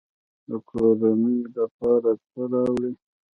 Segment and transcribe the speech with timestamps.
[0.49, 2.93] د کورنۍ لپاره څه راوړئ؟